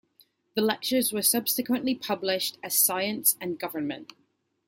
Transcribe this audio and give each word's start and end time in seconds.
The 0.55 0.63
lectures 0.63 1.13
were 1.13 1.21
subsequently 1.21 1.93
published 1.93 2.57
as 2.63 2.73
Science 2.83 3.37
and 3.39 3.59
Government. 3.59 4.13